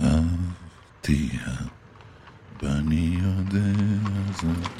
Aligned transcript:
אהבתיה, 0.00 1.52
ואני 2.62 3.18
יודע 3.20 3.72
זאת. 4.42 4.70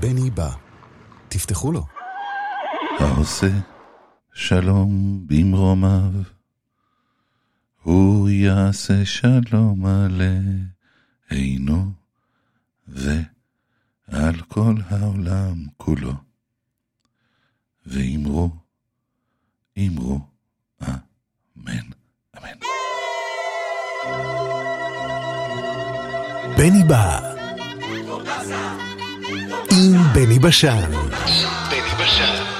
בני 0.00 0.30
בא. 0.30 0.50
תפתחו 1.28 1.72
לו. 1.72 1.86
העושה 2.98 3.58
שלום 4.34 5.22
במרומיו, 5.26 6.12
הוא 7.82 8.28
יעשה 8.28 9.04
שלום 9.04 9.86
עלינו 9.86 11.92
ועל 12.88 14.40
כל 14.48 14.74
העולם 14.88 15.66
כולו. 15.76 16.12
ואמרו, 17.86 18.50
אמרו, 19.78 20.18
אמן, 20.82 21.86
אמן. 22.38 22.58
בני 26.56 26.84
בא. 26.88 27.20
עם 29.70 30.02
בני 30.14 30.38
בשן. 30.38 30.90
בני 31.70 32.04
בשן. 32.04 32.59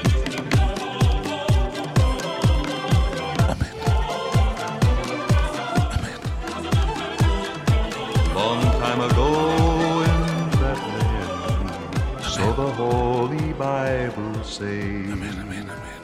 say, 14.51 14.81
Amen, 14.81 15.33
Amen, 15.39 15.69
Amen. 15.69 16.01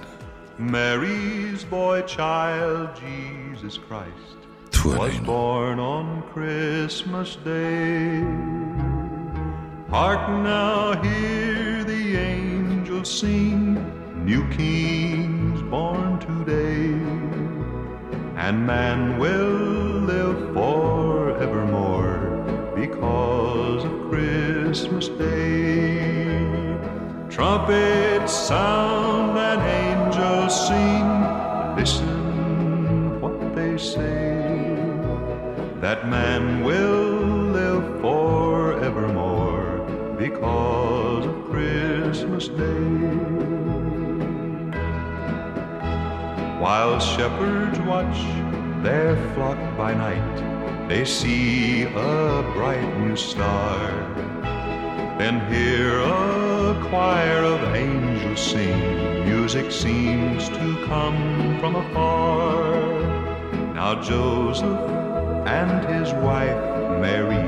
Mary's 0.58 1.66
boy 1.66 2.02
child, 2.04 2.90
Jesus 2.96 3.78
Christ, 3.78 4.38
Twine. 4.72 4.98
was 4.98 5.18
born 5.20 5.80
on 5.80 6.24
Christmas 6.34 7.36
Day. 7.44 8.22
Hark 9.90 10.30
now, 10.30 11.02
hear 11.04 11.84
the 11.84 12.16
angels 12.16 13.20
sing, 13.20 13.76
New 14.26 14.48
King's 14.50 15.62
born 15.64 16.18
today, 16.20 16.94
and 18.38 18.66
man 18.66 19.20
will 19.20 20.00
live 20.14 20.54
forevermore 20.54 22.20
because 22.76 23.84
of 23.84 24.10
Christmas 24.10 25.10
Day. 25.10 25.87
Trumpets 27.38 28.34
sound 28.34 29.38
and 29.38 29.62
angels 29.62 30.68
sing, 30.68 31.76
listen 31.76 33.22
what 33.22 33.54
they 33.54 33.78
say 33.78 34.76
that 35.80 36.10
man 36.10 36.64
will 36.64 37.28
live 37.52 38.02
forevermore 38.02 39.86
because 40.18 41.28
of 41.28 41.46
Christmas 41.52 42.48
Day. 42.48 43.06
While 46.60 47.00
shepherds 47.00 47.80
watch 47.82 48.18
their 48.82 49.16
flock 49.36 49.60
by 49.78 49.94
night, 49.94 50.88
they 50.90 51.06
see 51.06 51.84
a 51.84 52.42
bright 52.56 52.98
new 52.98 53.16
star. 53.16 54.07
Then 55.18 55.40
hear 55.52 56.00
a 56.00 56.88
choir 56.90 57.44
of 57.44 57.76
angels 57.76 58.40
sing, 58.40 59.26
music 59.26 59.72
seems 59.72 60.48
to 60.50 60.86
come 60.86 61.60
from 61.60 61.76
afar. 61.76 62.76
Now 63.74 64.02
Joseph 64.02 64.80
and 65.48 65.84
his 65.86 66.14
wife 66.14 66.62
Mary 67.02 67.44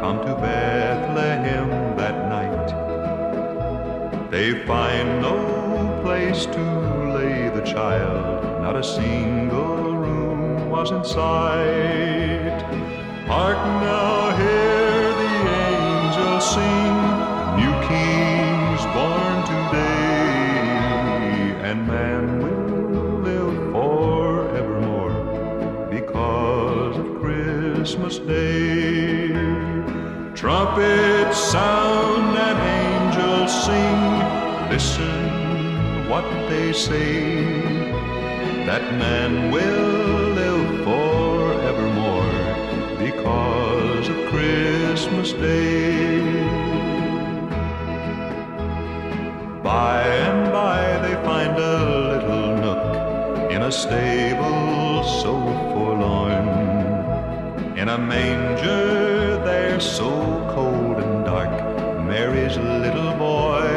come 0.00 0.24
to 0.26 0.34
Bethlehem 0.36 1.96
that 1.96 2.28
night. 2.28 2.68
They 4.30 4.64
find 4.64 5.20
no 5.20 6.00
place 6.04 6.46
to 6.46 6.64
lay 7.16 7.48
the 7.48 7.62
child, 7.62 8.62
not 8.62 8.76
a 8.76 8.84
single 8.84 9.96
room 9.96 10.70
was 10.70 10.90
in 10.92 11.02
sight. 11.04 12.62
Hark 13.26 13.58
now, 13.82 14.36
hear 14.36 15.12
the 15.22 15.34
angels 15.66 16.54
sing, 16.54 16.97
Day. 28.28 29.28
Trumpets 30.34 31.38
sound 31.38 32.36
and 32.36 32.58
angels 32.78 33.64
sing, 33.64 34.68
listen 34.68 36.08
what 36.10 36.24
they 36.50 36.74
say, 36.74 37.52
that 38.66 38.82
man 38.98 39.50
will 39.50 40.34
live 40.40 40.84
forevermore 40.84 42.38
because 42.98 44.08
of 44.10 44.16
Christmas 44.26 45.32
Day. 45.32 46.20
By 49.62 50.02
and 50.02 50.52
by 50.52 50.98
they 50.98 51.14
find 51.24 51.56
a 51.56 51.76
little 52.12 52.56
nook 52.56 53.52
in 53.52 53.62
a 53.62 53.72
stable 53.72 55.02
so. 55.04 55.67
In 57.88 57.94
a 57.94 57.96
manger 57.96 59.42
there 59.46 59.80
so 59.80 60.10
cold 60.54 60.98
and 60.98 61.24
dark, 61.24 61.48
Mary's 62.04 62.58
little 62.58 63.14
boy 63.16 63.67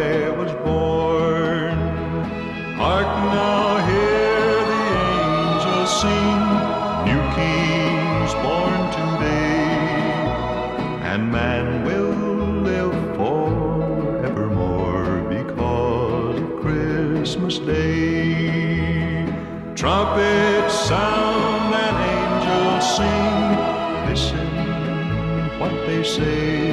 they 26.01 26.07
say, 26.07 26.71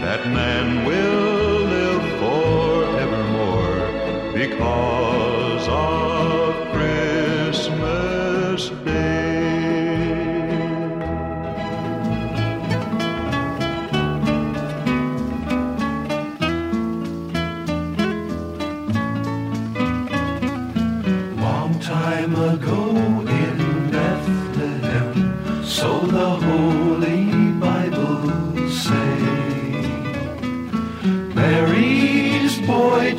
that 0.00 0.26
man 0.26 0.84
will 0.84 1.66
live 1.74 2.02
forevermore 2.18 3.78
because 4.32 5.21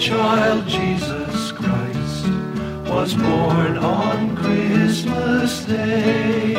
child 0.03 0.67
Jesus 0.67 1.53
Christ 1.53 2.27
was 2.89 3.13
born 3.13 3.77
on 3.77 4.35
Christmas 4.35 5.63
Day. 5.63 6.55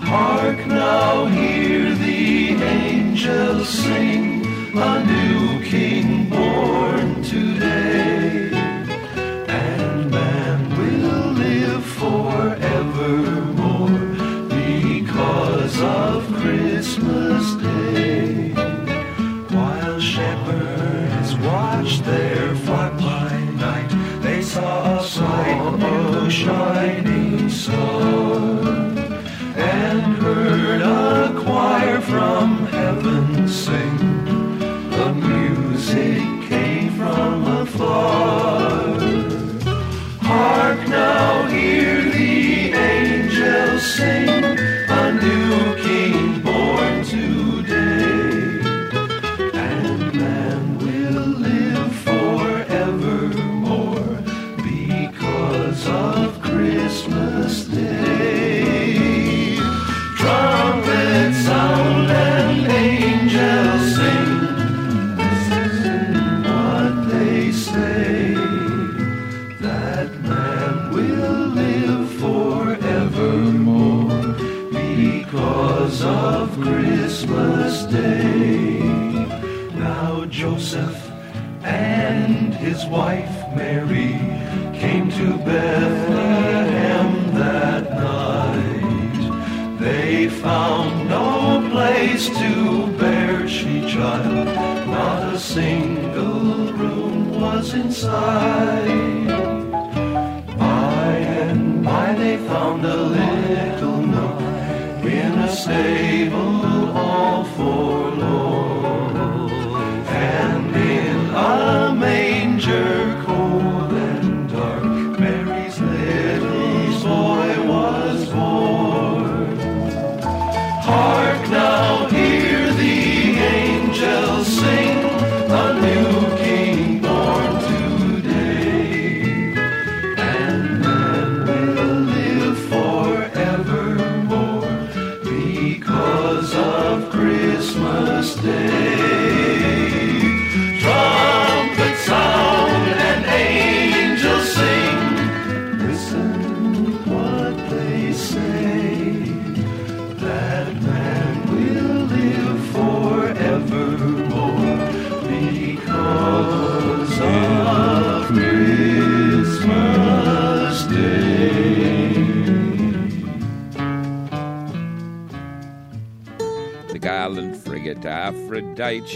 Hark 0.00 0.66
now, 0.66 1.24
hear 1.24 1.94
the 1.94 2.62
angels 2.62 3.70
sing, 3.70 4.44
a 4.76 5.02
new 5.06 5.47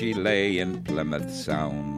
she 0.02 0.12
lay 0.14 0.58
in 0.58 0.82
Plymouth 0.82 1.30
Sound. 1.30 1.91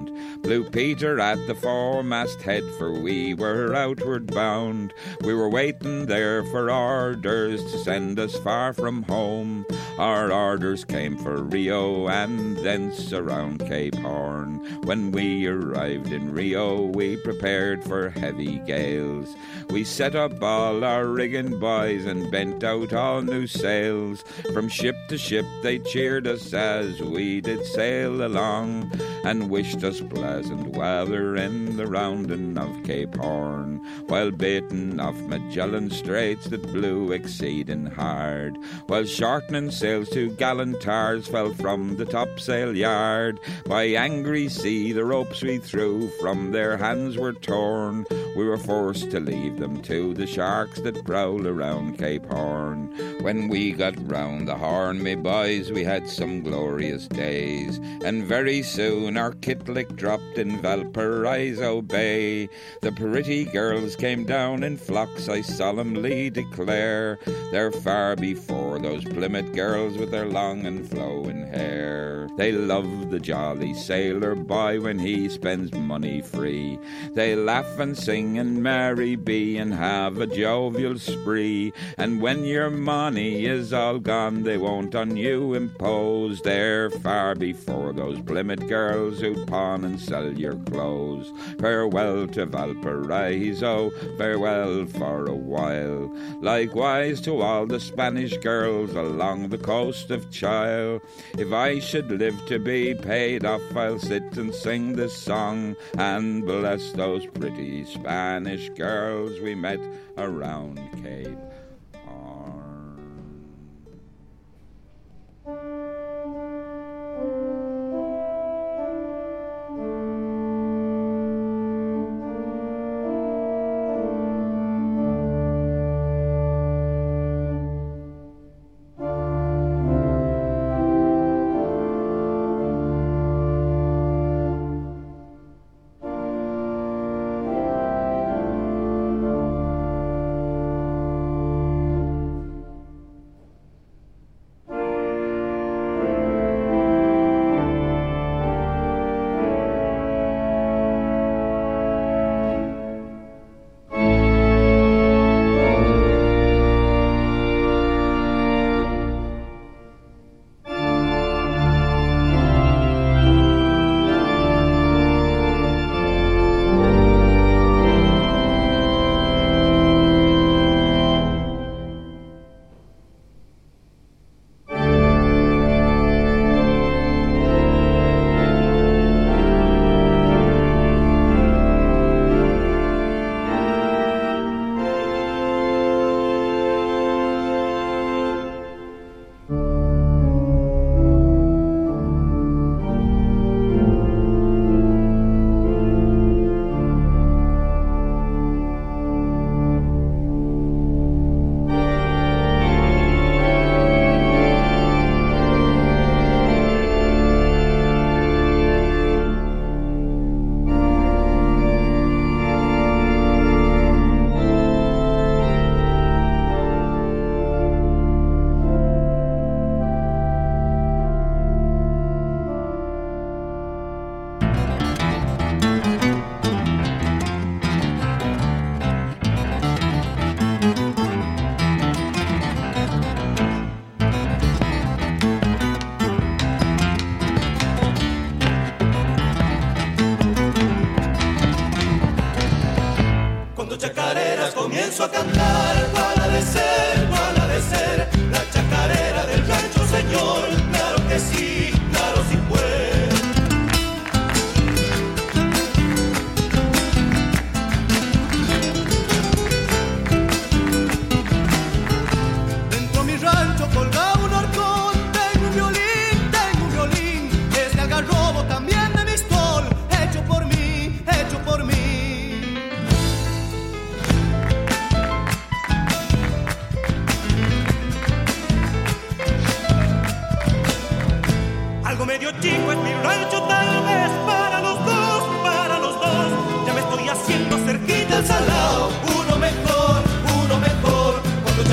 Blue 0.45 0.63
Peter 0.63 1.19
at 1.21 1.47
the 1.47 1.55
foremast 1.55 2.43
head, 2.43 2.63
for 2.77 2.93
we 2.93 3.33
were 3.33 3.75
outward 3.75 4.27
bound. 4.27 4.93
We 5.23 5.33
were 5.33 5.49
waiting 5.49 6.05
there 6.05 6.45
for 6.45 6.71
orders 6.71 7.63
to 7.73 7.79
send 7.79 8.21
us 8.21 8.37
far 8.41 8.75
from 8.75 9.05
home. 9.05 9.65
Our 9.99 10.31
orders 10.31 10.85
came 10.85 11.17
for 11.17 11.43
Rio 11.43 12.09
and 12.09 12.59
thence 12.59 13.11
around 13.11 13.61
Cape 13.61 13.95
Horn. 13.95 14.57
When 14.83 15.13
we 15.13 15.47
arrived 15.47 16.13
in 16.13 16.35
Rio, 16.35 16.83
we 16.83 17.17
prepared 17.17 17.83
for 17.83 18.11
heavy 18.11 18.59
gales. 18.67 19.35
We 19.71 19.83
set 19.83 20.15
up 20.15 20.43
all 20.43 20.85
our 20.85 21.07
rigging 21.07 21.59
boys 21.59 22.05
and 22.05 22.31
bent 22.31 22.63
out 22.63 22.93
all 22.93 23.23
new 23.23 23.47
sails. 23.47 24.23
From 24.53 24.69
ship 24.69 24.97
to 25.09 25.17
ship 25.17 25.47
they 25.63 25.79
cheered 25.79 26.27
us 26.27 26.53
as 26.53 27.01
we 27.01 27.41
did 27.41 27.65
sail 27.65 28.27
along 28.27 28.93
and 29.25 29.49
wished 29.49 29.83
us 29.85 30.01
pleasant 30.35 30.77
weather 30.77 31.37
in 31.37 31.77
the 31.77 31.87
rounding 31.87 32.59
of 32.59 32.83
Cape 32.83 33.15
Horn, 33.15 33.81
while 34.09 34.33
baiting 34.33 34.99
off 34.99 35.15
Magellan 35.15 35.91
Straits 35.91 36.47
that 36.47 36.73
blew 36.73 37.13
exceeding 37.13 37.87
hard, 37.87 38.59
while 38.89 39.05
shortening 39.05 39.71
sails 39.71 40.09
to 40.09 40.33
gallant 40.33 40.81
tars 40.81 41.29
fell 41.29 41.55
from 41.55 41.97
the 41.97 42.05
topsail 42.05 42.77
yard. 42.77 43.39
By 43.67 43.85
angry 43.85 44.49
sea 44.49 44.91
the 44.91 45.05
ropes 45.05 45.41
we 45.41 45.59
threw 45.59 46.09
from 46.21 46.51
their 46.51 46.77
hands 46.77 47.17
were 47.17 47.33
torn. 47.33 48.05
We 48.37 48.45
were 48.45 48.59
forced 48.59 49.13
to 49.13 49.21
leave 49.21 49.61
them 49.61 49.83
to 49.83 50.15
the 50.15 50.27
sharks 50.27 50.81
that 50.81 51.05
prowl 51.05 51.47
around 51.47 51.99
Cape 51.99 52.27
Horn. 52.27 52.93
When 53.21 53.47
we 53.47 53.71
got 53.71 53.95
round 54.11 54.49
the 54.49 54.57
Horn, 54.57 55.01
me 55.01 55.15
boys, 55.15 55.71
we 55.71 55.85
had 55.85 56.09
some 56.09 56.43
glorious 56.43 57.07
days, 57.07 57.79
and 58.05 58.25
very 58.25 58.63
soon 58.63 59.17
our 59.17 59.33
kitlick 59.33 59.95
dropped 59.95 60.24
in 60.37 60.61
Valparaiso 60.61 61.83
Bay. 61.83 62.49
The 62.81 62.93
pretty 62.93 63.45
girls 63.45 63.97
came 63.97 64.25
down 64.25 64.63
in 64.63 64.77
flocks, 64.77 65.29
I 65.29 65.41
solemnly 65.41 66.31
declare. 66.31 67.19
They're 67.51 67.73
far 67.73 68.17
before 68.17 68.79
those 68.79 69.05
Plymouth 69.05 69.53
girls 69.53 69.97
with 69.99 70.11
their 70.11 70.27
long 70.27 70.67
and 70.67 70.89
flowing 70.89 71.47
hair. 71.49 72.29
They 72.37 72.53
love 72.53 73.11
the 73.11 73.21
jolly 73.21 73.75
sailor 73.75 74.35
boy 74.35 74.81
when 74.81 74.99
he 74.99 75.29
spends 75.29 75.73
money 75.73 76.21
free. 76.21 76.79
They 77.13 77.37
laugh 77.37 77.79
and 77.79 77.97
sing 77.97 78.39
and 78.39 78.63
merry 78.63 79.17
be 79.17 79.57
and 79.57 79.73
have 79.75 80.19
a 80.19 80.27
jovial 80.27 80.99
spree. 80.99 81.73
And 81.97 82.21
when 82.21 82.45
your 82.45 82.71
money 82.71 83.47
is 83.47 83.73
all 83.73 83.99
gone, 83.99 84.43
they 84.43 84.59
won't 84.59 84.95
on 84.95 85.17
you 85.17 85.55
impose. 85.55 86.41
They're 86.43 86.91
far 86.91 87.35
before 87.35 87.93
those 87.93 88.21
Plymouth 88.21 88.69
girls 88.69 89.21
who 89.21 89.47
pawn 89.47 89.85
and 89.85 90.01
sell 90.01 90.14
your 90.23 90.57
clothes. 90.57 91.33
Farewell 91.59 92.27
to 92.29 92.47
Valparaiso, 92.47 93.91
farewell 94.17 94.87
for 94.87 95.27
a 95.27 95.35
while. 95.35 96.11
Likewise 96.41 97.21
to 97.23 97.41
all 97.41 97.67
the 97.67 97.81
Spanish 97.81 98.37
girls 98.39 98.93
along 98.93 99.49
the 99.49 99.59
coast 99.59 100.11
of 100.11 100.31
Chile. 100.31 101.01
If 101.39 101.53
I 101.53 101.79
should 101.79 102.11
live 102.11 102.45
to 102.47 102.59
be 102.59 102.95
paid 102.95 103.45
off, 103.45 103.63
I'll 103.77 103.99
sit 103.99 104.37
and 104.37 104.55
sing 104.55 104.97
this 104.97 105.17
song 105.17 105.77
and 105.99 106.45
bless 106.45 106.93
those 106.93 107.27
pretty 107.27 107.85
Spanish 107.85 108.69
girls 108.71 109.41
we 109.41 109.55
met 109.55 109.81
around 110.17 110.79
Cape 111.03 111.39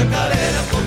chacarera 0.02 0.81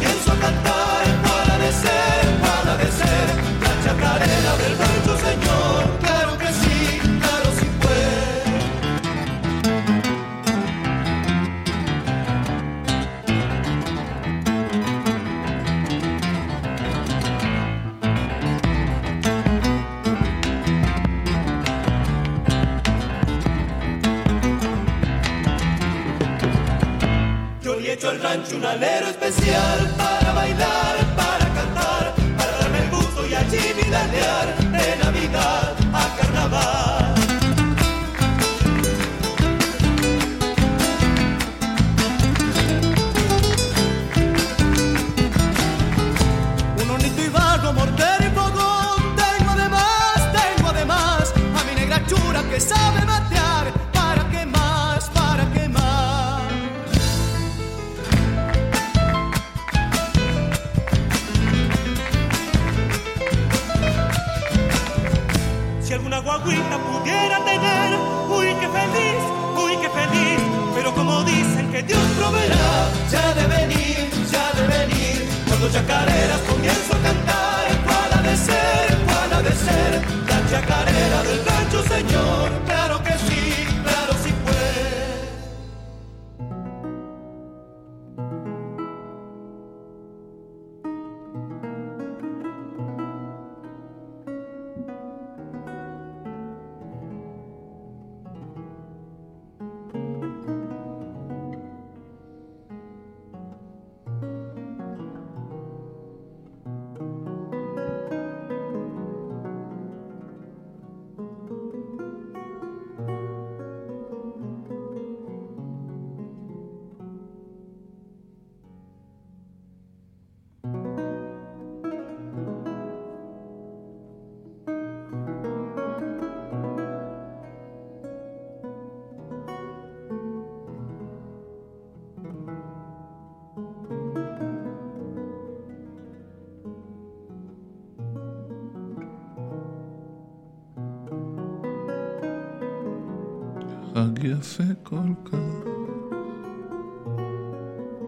יפה 144.25 144.65
כל 144.83 145.15
כך, 145.25 145.69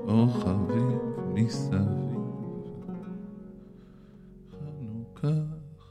אור 0.09 0.29
חביב 0.33 0.99
מסביב. 1.35 2.17
חנוכה, 4.51 5.35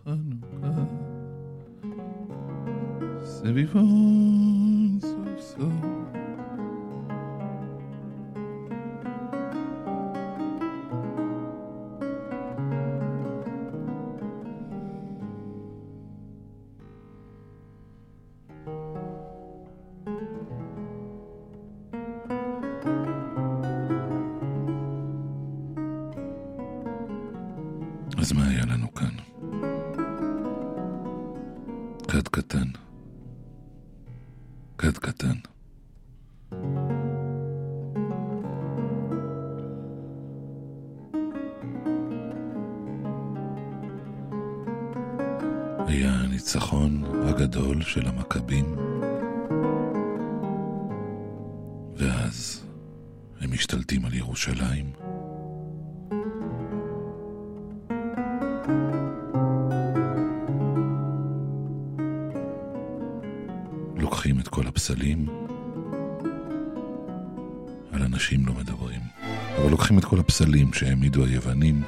חנוכה, 0.03 0.84
סביבו 3.24 3.79
האנשים 70.65 70.74
שהעמידו 70.74 71.25
היוונים. 71.25 71.81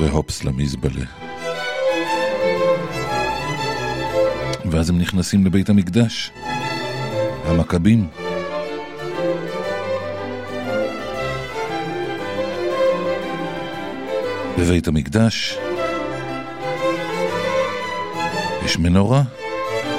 והופס 0.00 0.44
למזבלה. 0.44 1.04
ואז 4.70 4.90
הם 4.90 4.98
נכנסים 4.98 5.46
לבית 5.46 5.68
המקדש, 5.68 6.30
המכבים. 7.44 8.06
בבית 14.58 14.88
המקדש 14.88 15.58
יש 18.64 18.78
מנורה, 18.78 19.22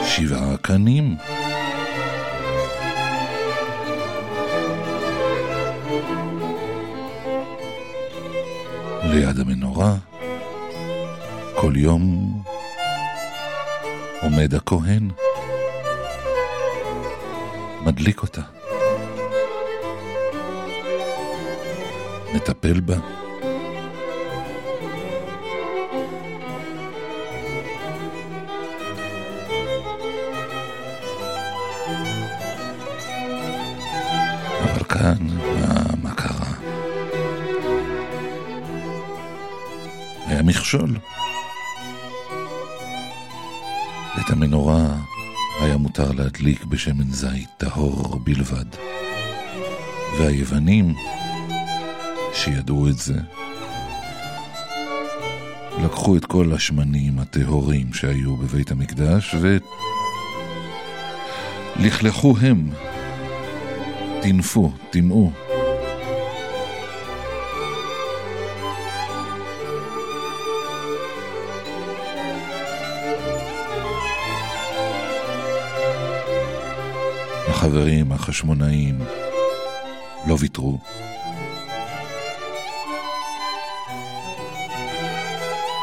שבעה 0.05 0.57
קנים. 0.61 1.17
ליד 9.15 9.39
המנורה, 9.39 9.95
כל 11.55 11.73
יום 11.75 12.33
עומד 14.21 14.53
הכהן, 14.55 15.09
מדליק 17.85 18.21
אותה, 18.21 18.41
מטפל 22.33 22.79
בה. 22.79 23.14
מותר 46.45 46.57
להדליק 46.57 46.65
בשמן 46.65 47.11
זית 47.11 47.49
טהור 47.57 48.19
בלבד. 48.23 48.65
והיוונים, 50.19 50.93
שידעו 52.33 52.87
את 52.89 52.97
זה, 52.97 53.19
לקחו 55.83 56.17
את 56.17 56.25
כל 56.25 56.53
השמנים 56.53 57.19
הטהורים 57.19 57.93
שהיו 57.93 58.37
בבית 58.37 58.71
המקדש 58.71 59.35
ולכלכו 61.79 62.35
הם, 62.41 62.69
טינפו, 64.21 64.71
טימאו, 64.89 65.31
החברים 77.75 78.11
החשמונאים 78.11 78.99
לא 80.27 80.35
ויתרו. 80.39 80.79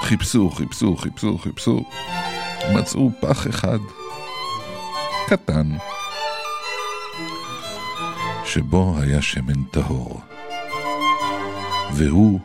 חיפשו, 0.02 0.50
חיפשו, 0.50 0.96
חיפשו, 0.96 1.38
חיפשו. 1.38 1.84
מצאו 2.74 3.10
פח 3.20 3.46
אחד, 3.48 3.78
קטן, 5.28 5.68
שבו 8.44 8.94
היה 9.00 9.22
שמן 9.22 9.62
טהור. 9.70 10.20
והוא 11.92 12.40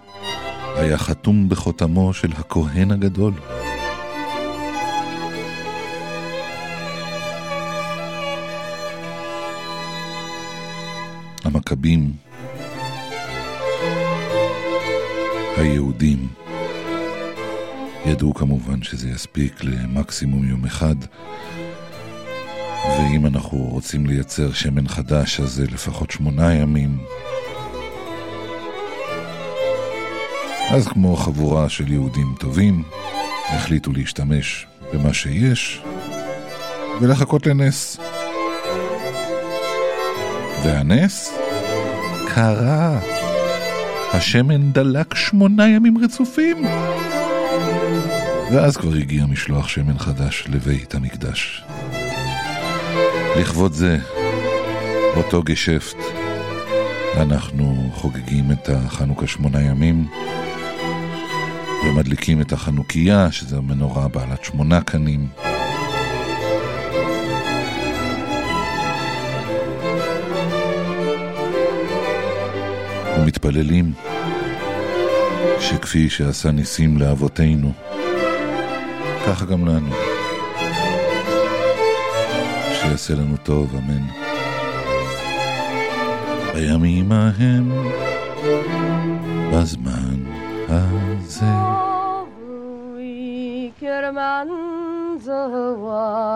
היה 0.76 0.98
חתום 0.98 1.50
בחותמו 1.50 2.14
של 2.14 2.32
הכהן 2.38 2.92
הגדול. 2.92 3.34
המכבים, 11.72 12.12
היהודים, 15.58 16.28
ידעו 18.06 18.34
כמובן 18.34 18.84
שזה 18.84 19.10
יספיק 19.10 19.64
למקסימום 19.64 20.50
יום 20.50 20.66
אחד, 20.66 20.96
ואם 22.84 23.26
אנחנו 23.26 23.58
רוצים 23.58 24.06
לייצר 24.06 24.54
שמן 24.54 24.88
חדש, 24.88 25.40
אז 25.40 25.50
זה 25.50 25.66
לפחות 25.66 26.12
שמונה 26.12 26.54
ימים. 26.54 26.98
אז 30.70 30.88
כמו 30.88 31.16
חבורה 31.16 31.70
של 31.70 31.92
יהודים 31.92 32.36
טובים, 32.40 32.84
החליטו 33.48 33.92
להשתמש 33.94 34.68
במה 34.94 35.14
שיש 35.14 35.82
ולחכות 37.02 37.48
לנס. 37.48 37.98
והנס 40.64 41.47
קרה. 42.38 43.00
השמן 44.14 44.72
דלק 44.72 45.16
שמונה 45.16 45.70
ימים 45.70 45.98
רצופים. 45.98 46.66
ואז 48.52 48.78
כבר 48.78 48.94
הגיע 48.94 49.26
משלוח 49.26 49.68
שמן 49.68 49.98
חדש 49.98 50.44
לבית 50.50 50.96
המקדש. 50.96 51.64
לכבוד 53.40 53.74
זה, 53.74 53.98
אותו 55.16 55.44
גשפט, 55.44 55.98
אנחנו 57.16 57.90
חוגגים 57.94 58.52
את 58.52 58.70
החנוכה 58.70 59.28
שמונה 59.28 59.62
ימים 59.62 60.08
ומדליקים 61.86 62.42
את 62.42 62.52
החנוכיה, 62.52 63.32
שזו 63.32 63.62
מנורה 63.62 64.08
בעלת 64.08 64.44
שמונה 64.44 64.82
קנים. 64.82 65.28
ומתפללים 73.18 73.94
שכפי 75.60 76.10
שעשה 76.10 76.52
ניסים 76.52 76.98
לאבותינו, 76.98 77.72
ככה 79.28 79.46
גם 79.46 79.68
לנו. 79.68 79.94
שיעשה 82.74 83.14
לנו 83.14 83.38
טוב, 83.38 83.76
אמן. 83.76 84.04
בימים 86.54 87.12
ההם, 87.12 87.72
בזמן 89.54 90.24
הזה. 90.70 91.78
And 94.30 96.27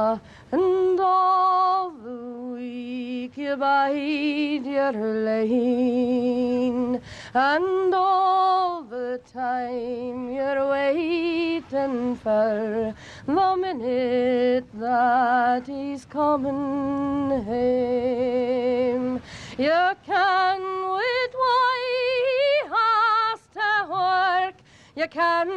you 3.38 3.56
bide 3.56 4.66
your 4.66 4.92
lane, 4.92 7.00
and 7.34 7.94
all 7.94 8.84
the 8.84 9.22
time 9.32 10.30
you're 10.32 10.68
waiting 10.70 12.18
for 12.18 12.94
the 13.26 13.56
minute 13.58 14.66
that 14.74 15.66
he's 15.68 16.04
coming 16.06 17.44
home. 17.44 19.22
You 19.58 19.96
can 20.06 20.62
with 20.94 21.34
why 21.34 21.80
he 22.28 22.68
has 22.70 23.40
to 23.54 23.88
work, 23.90 24.56
you 24.96 25.08
can 25.08 25.48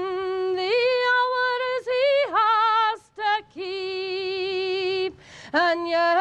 the 0.54 0.72
hours 1.10 1.86
he 1.86 2.30
has 2.30 3.10
to 3.16 3.42
keep, 3.52 5.18
and 5.52 5.88
yet 5.88 6.16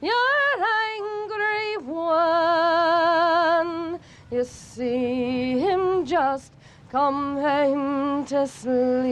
your 0.00 0.64
angry 0.92 1.76
one. 1.86 2.86
You 4.30 4.44
see 4.44 5.58
him 5.58 6.04
just 6.04 6.52
come 6.90 7.36
home 7.36 8.24
to 8.26 8.46
sleep. 8.46 9.06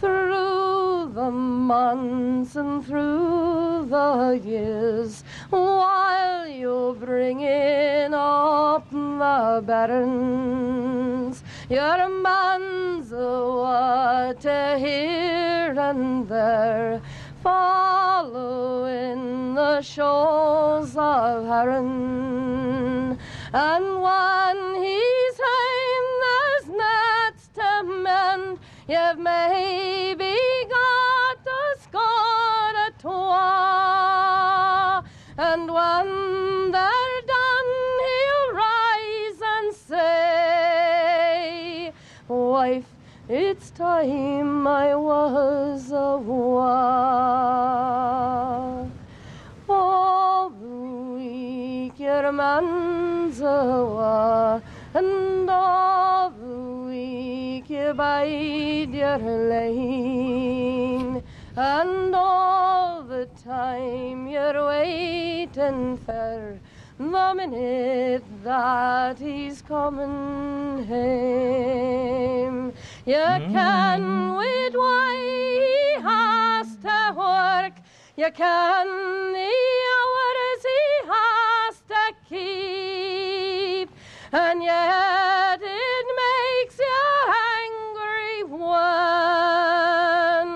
Through 0.00 1.12
the 1.14 1.30
months 1.30 2.56
and 2.56 2.84
through 2.84 3.86
the 3.88 4.40
years, 4.44 5.24
while 5.50 6.46
you're 6.46 6.94
bringing 6.94 8.12
up 8.12 8.90
the 8.90 9.62
bairns, 9.66 11.42
your 11.70 12.08
man's 12.08 13.10
what 13.10 14.40
to 14.40 14.76
here 14.78 15.74
and 15.78 16.28
there, 16.28 17.00
following 17.46 19.22
the 19.54 19.80
shoals 19.80 20.96
of 20.96 21.44
Heron. 21.46 23.16
And 23.52 23.86
when 24.06 24.56
he's 24.82 25.36
home, 25.48 26.08
there's 26.24 26.66
nets 26.82 27.44
to 27.54 27.70
mend. 27.84 28.58
You've 28.88 29.20
maybe 29.20 30.34
got 30.76 31.38
a 31.60 31.62
score 31.84 32.74
or 32.84 32.92
twa. 32.98 33.44
And 35.38 35.70
when 35.72 36.65
It's 43.28 43.70
time 43.70 44.68
I 44.68 44.94
was 44.94 45.90
a 45.90 46.16
war. 46.16 46.62
All 49.68 50.50
week 50.50 51.98
your 51.98 52.30
man's 52.30 53.40
a 53.40 53.42
war, 53.42 54.62
and 54.94 55.50
all 55.50 56.30
week 56.86 57.68
you 57.68 57.94
bide 57.94 58.94
your 58.94 59.18
lane, 59.18 61.20
and 61.56 62.14
all 62.14 63.02
the 63.02 63.26
time 63.44 64.28
you're 64.28 64.66
waiting 64.68 65.96
for 65.96 66.60
the 66.98 67.34
minute 67.34 68.24
that 68.42 69.18
he's 69.18 69.60
coming 69.62 70.84
home. 70.86 72.72
You 73.04 73.14
mm. 73.14 73.52
can 73.52 74.34
wait 74.36 74.74
why 74.74 75.14
he 75.16 76.00
has 76.02 76.76
to 76.76 77.12
work. 77.16 77.74
You 78.16 78.30
can 78.32 78.86
the 79.34 79.52
hours 79.92 80.62
he 80.72 80.84
has 81.12 81.74
to 81.92 82.04
keep, 82.28 83.88
and 84.32 84.62
yet 84.62 85.60
it 85.62 86.06
makes 86.24 86.78
you 86.78 87.04
angry 87.60 88.42
when 88.58 90.46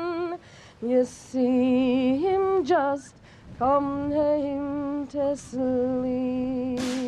you 0.91 1.05
see 1.05 2.17
him 2.17 2.65
just 2.65 3.15
come 3.59 4.11
home 4.11 4.80
to 5.11 5.37
sleep. 5.37 7.00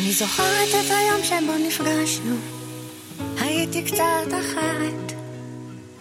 אני 0.00 0.12
זוכרת 0.12 0.68
את 0.68 0.90
היום 0.90 1.22
שבו 1.22 1.66
נפגשנו, 1.66 2.36
הייתי 3.38 3.82
קצת 3.82 4.28
אחרת. 4.40 5.12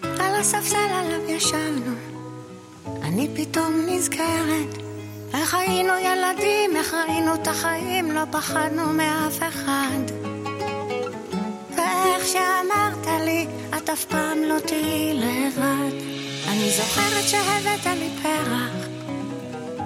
על 0.04 0.36
הספסל 0.36 0.78
עליו 0.78 1.30
ישבנו, 1.30 1.94
אני 3.04 3.30
פתאום 3.36 3.86
נזכרת. 3.88 4.78
איך 5.34 5.54
היינו 5.54 5.94
ילדים, 5.94 6.76
איך 6.76 6.94
ראינו 6.94 7.34
את 7.34 7.48
החיים, 7.48 8.12
לא 8.12 8.22
פחדנו 8.32 8.94
מאף 8.94 9.38
אחד. 9.48 10.02
ואיך 11.70 12.28
שאמרת 12.28 13.22
לי, 13.26 13.48
את 13.78 13.90
אף 13.90 14.06
פעם 14.06 14.44
לא 14.44 14.60
תהיי 14.60 15.14
לבד. 15.14 15.96
אני 16.48 16.70
זוכרת 16.70 17.24
שהבאת 17.28 17.86
לי 17.86 18.10
פרח, 18.24 18.88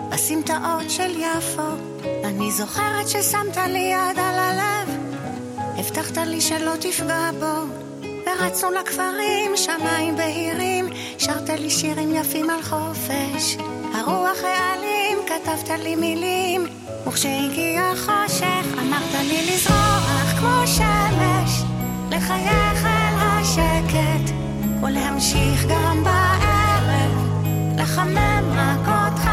בסמטאות 0.09 0.89
של 0.89 1.11
יפו. 1.19 1.92
אני 2.35 2.51
זוכרת 2.51 3.07
ששמת 3.07 3.57
לי 3.57 3.79
יד 3.79 4.19
על 4.19 4.39
הלב, 4.39 4.89
הבטחת 5.77 6.17
לי 6.17 6.41
שלא 6.41 6.71
תפגע 6.79 7.29
בו. 7.39 7.73
ורצנו 8.25 8.71
לכפרים, 8.71 9.51
שמיים 9.55 10.15
בהירים, 10.15 10.85
שרת 11.17 11.49
לי 11.49 11.69
שירים 11.69 12.15
יפים 12.15 12.49
על 12.49 12.61
חופש. 12.61 13.57
הרוח 13.93 14.37
העלים, 14.43 15.17
כתבת 15.27 15.69
לי 15.79 15.95
מילים, 15.95 16.65
וכשהגיע 17.07 17.81
החושך, 17.81 18.65
אמרת 18.81 19.13
לי 19.23 19.53
לזרוח 19.53 20.39
כמו 20.39 20.67
שמש, 20.67 21.61
לחייך 22.11 22.85
אל 22.85 23.15
השקט, 23.17 24.33
ולהמשיך 24.83 25.65
גם 25.69 26.03
בערב, 26.03 27.11
לחמם 27.77 28.43
רק 28.55 28.87
אותך, 28.87 29.32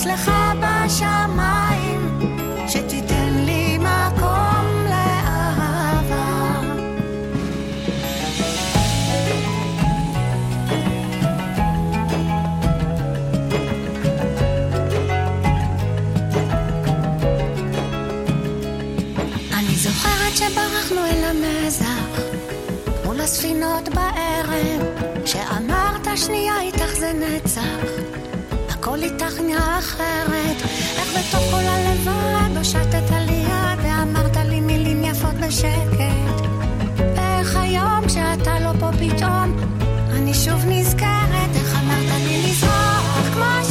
אצלך 0.00 0.30
בשמיים, 0.60 2.18
שתיתן 2.68 3.32
לי 3.44 3.78
מקום 3.78 4.86
לאהבה. 4.88 6.60
אני 19.52 19.74
זוכרת 19.76 20.36
שברחנו 20.36 21.06
אל 21.06 21.24
המזח, 21.24 22.20
מול 23.04 23.20
הספינות 23.20 23.88
בערב, 23.88 24.82
שאמרת 25.26 26.08
שנייה 26.16 26.60
איתך 26.60 26.92
זה 26.98 27.12
נצח, 27.12 27.99
הכל 28.80 29.02
איתך 29.02 29.40
נראה 29.40 29.78
אחרת, 29.78 30.56
איך 30.96 31.08
בתוך 31.18 31.50
כל 31.50 31.62
הלבד 31.66 32.56
הושטת 32.56 33.10
לי 33.10 33.32
יד 33.32 33.78
ואמרת 33.82 34.36
לי 34.36 34.60
מילים 34.60 35.04
יפות 35.04 35.34
בשקט, 35.34 36.46
ואיך 37.16 37.56
היום 37.56 38.00
כשאתה 38.06 38.60
לא 38.60 38.70
פה 38.80 38.90
פתאום, 38.92 39.56
אני 40.10 40.34
שוב 40.34 40.64
נזכרת, 40.66 41.56
איך 41.56 41.74
אמרת 41.74 42.20
לי 42.22 42.50
לזרוח 42.50 43.28
כמו 43.34 43.64
שמש, 43.64 43.69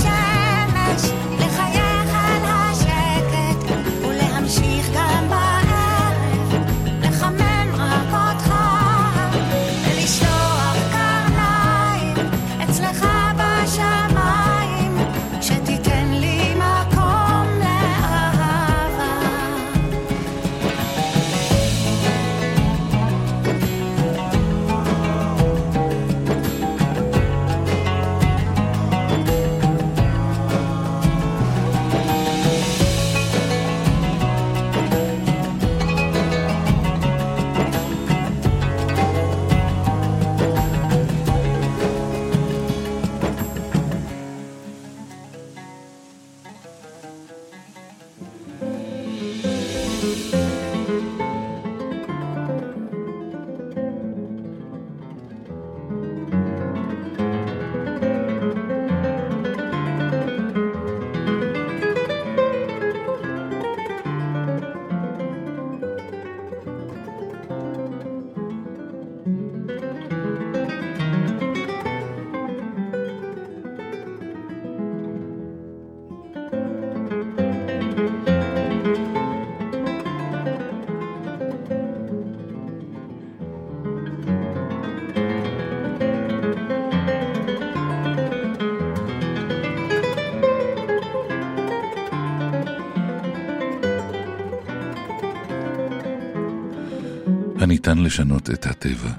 לשנות 98.09 98.49
את 98.49 98.65
הטבע. 98.65 99.09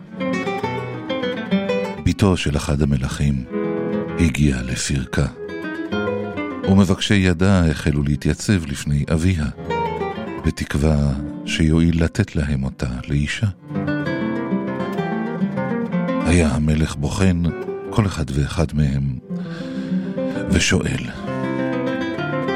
בתו 2.04 2.36
של 2.36 2.56
אחד 2.56 2.82
המלכים 2.82 3.44
הגיעה 4.18 4.62
לפרקה, 4.62 5.26
ומבקשי 6.68 7.14
ידה 7.14 7.70
החלו 7.70 8.02
להתייצב 8.02 8.66
לפני 8.66 9.04
אביה, 9.12 9.46
בתקווה 10.46 11.12
שיואיל 11.46 12.04
לתת 12.04 12.36
להם 12.36 12.64
אותה 12.64 12.86
לאישה. 13.08 13.46
היה 16.26 16.48
המלך 16.48 16.96
בוחן 16.96 17.42
כל 17.90 18.06
אחד 18.06 18.24
ואחד 18.34 18.66
מהם, 18.74 19.18
ושואל, 20.50 21.10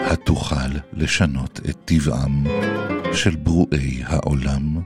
התוכל 0.06 0.70
לשנות 0.92 1.60
את 1.70 1.76
טבעם 1.84 2.44
של 3.12 3.36
ברואי 3.36 4.02
העולם? 4.04 4.80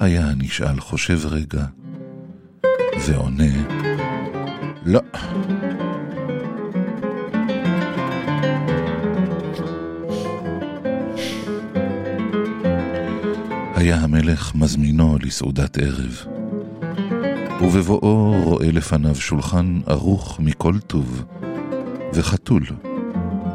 היה 0.00 0.26
הנשאל 0.26 0.80
חושב 0.80 1.18
רגע, 1.24 1.64
ועונה, 3.06 3.44
לא. 4.84 5.00
היה 13.74 13.96
המלך 13.96 14.54
מזמינו 14.54 15.18
לסעודת 15.22 15.78
ערב, 15.78 16.24
ובבואו 17.62 18.42
רואה 18.42 18.72
לפניו 18.72 19.14
שולחן 19.14 19.80
ערוך 19.86 20.40
מכל 20.40 20.78
טוב, 20.78 21.24
וחתול 22.14 22.62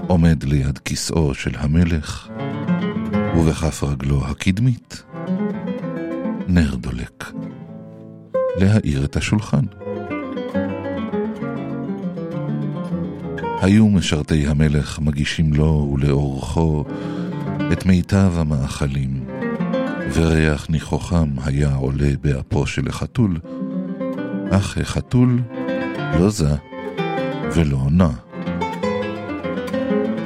עומד 0.07 0.43
ליד 0.43 0.78
כיסאו 0.78 1.34
של 1.34 1.51
המלך, 1.57 2.30
ובכף 3.38 3.84
רגלו 3.84 4.26
הקדמית 4.26 5.03
נר 6.47 6.75
דולק, 6.75 7.31
להאיר 8.57 9.05
את 9.05 9.15
השולחן. 9.15 9.65
היו 13.61 13.87
משרתי 13.87 14.47
המלך 14.47 14.99
מגישים 14.99 15.53
לו 15.53 15.91
ולאורחו 15.93 16.83
את 17.71 17.85
מיטב 17.85 18.31
המאכלים, 18.35 19.25
וריח 20.13 20.69
ניחוחם 20.69 21.29
היה 21.45 21.75
עולה 21.75 22.11
באפו 22.21 22.67
של 22.67 22.87
החתול, 22.87 23.39
אך 24.51 24.77
החתול 24.77 25.41
לא 26.19 26.29
זע 26.29 26.55
ולא 27.55 27.77
עונה. 27.77 28.11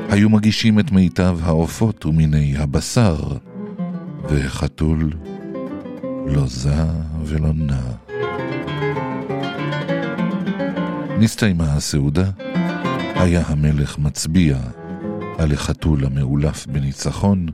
היו 0.09 0.29
מגישים 0.29 0.79
את 0.79 0.91
מיטב 0.91 1.37
העופות 1.43 2.05
ומיני 2.05 2.57
הבשר, 2.57 3.17
וחתול 4.29 5.09
לא 6.27 6.47
זע 6.47 6.85
ולא 7.25 7.53
נע. 7.53 7.81
נסתיימה 11.19 11.73
הסעודה, 11.73 12.29
היה 13.15 13.43
המלך 13.47 13.99
מצביע 13.99 14.57
על 15.37 15.51
החתול 15.51 16.05
המאולף 16.05 16.67
בניצחון, 16.67 17.47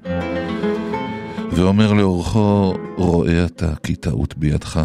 ואומר 1.51 1.93
לאורכו, 1.93 2.73
רואה 2.97 3.45
אתה 3.45 3.73
כי 3.83 3.95
טעות 3.95 4.37
בידך, 4.37 4.81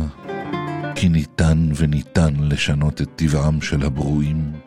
כי 0.95 1.09
ניתן 1.09 1.69
וניתן 1.77 2.35
לשנות 2.41 3.03
את 3.03 3.09
טבעם 3.17 3.61
של 3.61 3.87
הברואים. 3.87 4.66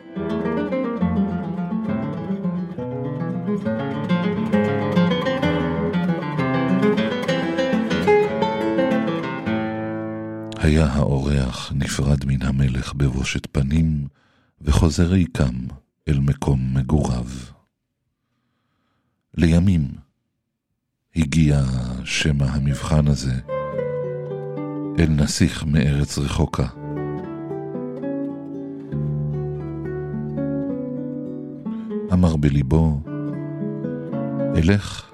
האורח 10.86 11.72
נפרד 11.74 12.24
מן 12.24 12.42
המלך 12.42 12.94
בבושת 12.94 13.46
פנים, 13.52 14.06
וחוזר 14.60 15.06
ריקם 15.06 15.54
אל 16.08 16.18
מקום 16.18 16.74
מגוריו. 16.74 17.26
לימים 19.34 19.88
הגיע 21.16 21.62
שמא 22.04 22.44
המבחן 22.44 23.08
הזה 23.08 23.34
אל 24.98 25.08
נסיך 25.08 25.64
מארץ 25.64 26.18
רחוקה. 26.18 26.66
אמר 32.12 32.36
בליבו, 32.36 33.02
אלך 34.56 35.10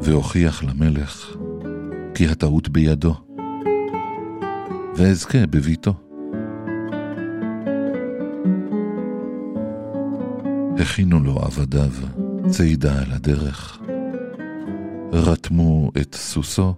והוכיח 0.00 0.64
למלך 0.64 1.36
כי 2.14 2.28
הטעות 2.28 2.68
בידו, 2.68 3.23
ואזכה 4.96 5.46
בביתו. 5.46 5.94
הכינו 10.78 11.20
לו 11.20 11.38
עבדיו 11.38 11.90
צעידה 12.50 12.98
על 13.02 13.12
הדרך, 13.12 13.78
רתמו 15.12 15.90
את 16.00 16.14
סוסו, 16.14 16.74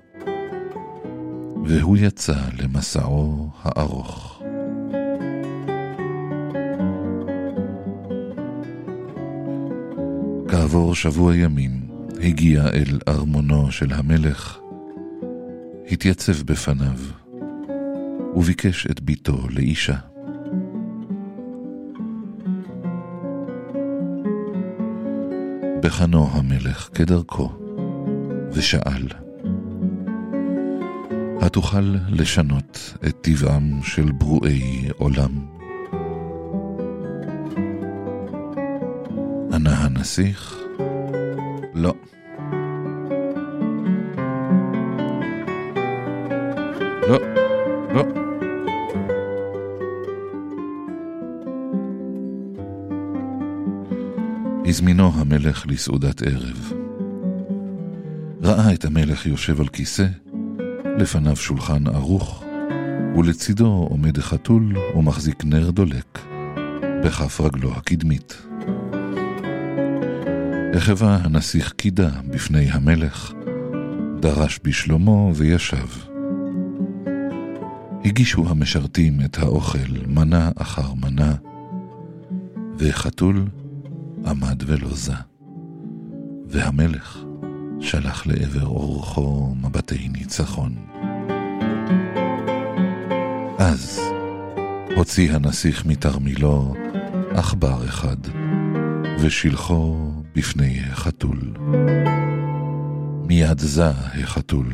והוא 1.64 1.96
יצא 1.96 2.36
למסעו 2.58 3.50
הארוך. 3.62 4.42
כעבור 10.48 10.94
שבוע 10.94 11.36
ימים 11.36 11.88
הגיע 12.22 12.68
אל 12.68 12.98
ארמונו 13.08 13.72
של 13.72 13.92
המלך, 13.92 14.58
התייצב 15.90 16.42
בפניו, 16.42 16.98
וביקש 18.36 18.86
את 18.86 19.00
ביתו 19.00 19.38
לאישה. 19.50 19.96
בחנו 25.82 26.28
המלך 26.32 26.88
כדרכו, 26.94 27.52
ושאל, 28.52 29.08
התוכל 31.40 31.94
לשנות 32.08 32.94
את 33.06 33.16
טבעם 33.20 33.82
של 33.82 34.12
ברואי 34.12 34.88
עולם? 34.96 35.46
ענה 39.52 39.74
הנסיך, 39.74 40.65
הזמינו 54.86 55.12
המלך 55.14 55.66
לסעודת 55.66 56.22
ערב. 56.22 56.72
ראה 58.42 58.74
את 58.74 58.84
המלך 58.84 59.26
יושב 59.26 59.60
על 59.60 59.68
כיסא, 59.68 60.06
לפניו 60.98 61.36
שולחן 61.36 61.86
ערוך, 61.86 62.44
ולצידו 63.16 63.86
עומד 63.90 64.18
חתול 64.18 64.76
ומחזיק 64.96 65.44
נר 65.44 65.70
דולק, 65.70 66.18
בכף 67.04 67.40
רגלו 67.40 67.72
הקדמית. 67.72 68.46
החווה 70.74 71.18
הנסיך 71.22 71.72
קידה 71.72 72.10
בפני 72.30 72.70
המלך, 72.70 73.32
דרש 74.20 74.60
בשלומו 74.64 75.32
וישב. 75.34 75.88
הגישו 78.04 78.48
המשרתים 78.48 79.20
את 79.24 79.38
האוכל 79.38 80.06
מנה 80.06 80.50
אחר 80.56 80.94
מנה, 80.94 81.34
וחתול 82.78 83.44
עמד 84.26 84.62
ולא 84.66 84.94
זע. 84.94 85.16
והמלך 86.46 87.18
שלח 87.80 88.26
לעבר 88.26 88.66
אורחו 88.66 89.54
מבטי 89.54 90.08
ניצחון. 90.08 90.74
אז 93.58 94.00
הוציא 94.96 95.32
הנסיך 95.32 95.86
מתרמילו 95.86 96.74
עכבר 97.30 97.84
אחד, 97.84 98.16
ושילחו 99.20 100.10
בפני 100.34 100.80
החתול. 100.90 101.54
מיד 103.26 103.58
זע 103.58 103.90
החתול, 103.90 104.72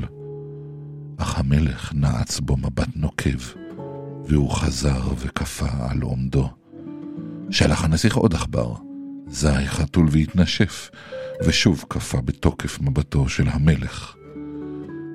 אך 1.16 1.38
המלך 1.38 1.93
נעץ 1.95 2.40
בו 2.40 2.57
מבט 2.57 2.88
נוקב, 2.97 3.38
והוא 4.24 4.51
חזר 4.51 5.03
וקפא 5.18 5.90
על 5.90 6.03
עומדו. 6.03 6.49
שלח 7.51 7.84
הנסיך 7.84 8.16
עוד 8.16 8.34
עכבר, 8.34 8.74
זע 9.33 9.59
החתול 9.59 10.07
והתנשף, 10.11 10.91
ושוב 11.45 11.85
קפא 11.89 12.20
בתוקף 12.20 12.80
מבטו 12.80 13.28
של 13.28 13.49
המלך. 13.49 14.14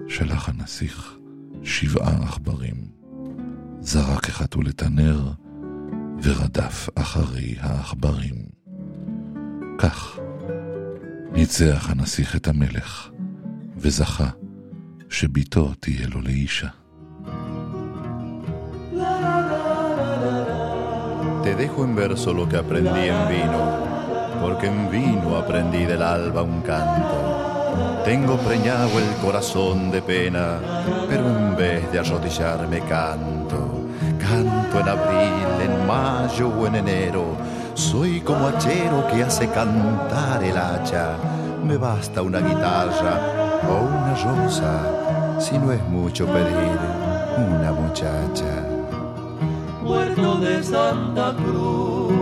שלח 0.08 0.50
הנסיך 0.50 1.16
שבעה 1.64 2.24
עכברים, 2.24 2.76
זרק 3.80 4.30
החתול 4.30 4.70
את 4.70 4.82
הנר, 4.82 5.32
ורדף 6.24 6.90
אחרי 6.96 7.56
העכברים. 7.60 8.36
כך 9.78 10.20
ניצח 11.32 11.90
הנסיך 11.90 12.36
את 12.36 12.48
המלך, 12.48 13.10
וזכה 13.78 14.30
שביתו 15.10 15.74
תהיה 15.80 16.08
לו 16.08 16.22
לאישה. 16.22 16.68
Te 21.44 21.56
dejo 21.56 21.86
en 21.88 21.96
verso 21.96 22.30
lo 22.34 22.44
que 22.50 22.58
aprendí 22.58 23.04
en 23.16 23.22
vino, 23.34 23.62
porque 24.42 24.68
en 24.68 24.90
vino 24.90 25.38
aprendí 25.38 25.86
del 25.86 26.02
alba 26.02 26.42
un 26.42 26.62
canto. 26.62 28.02
Tengo 28.04 28.38
preñado 28.38 29.00
el 29.00 29.16
corazón 29.22 29.92
de 29.92 30.02
pena, 30.02 30.60
pero 31.10 31.28
en 31.28 31.56
vez 31.56 31.92
de 31.92 32.00
arrodillarme 32.00 32.80
canto. 32.82 33.86
Canto 34.20 34.80
en 34.80 34.88
abril, 34.88 35.62
en 35.62 35.88
mayo 35.88 36.50
o 36.50 36.68
en 36.68 36.76
enero. 36.76 37.26
Soy 37.74 38.22
como 38.22 38.48
hachero 38.48 39.06
que 39.08 39.24
hace 39.24 39.48
cantar 39.50 40.44
el 40.44 40.58
hacha. 40.58 41.16
Me 41.64 41.78
basta 41.78 42.22
una 42.22 42.40
guitarra 42.40 43.20
o 43.70 43.86
una 43.86 44.16
rosa, 44.16 45.40
si 45.40 45.58
no 45.58 45.72
es 45.72 45.84
mucho 45.90 46.26
pedir 46.28 46.80
una 47.38 47.72
muchacha. 47.72 48.66
Puerto 49.86 50.40
de 50.40 50.64
Santa 50.64 51.36
Cruz, 51.36 52.14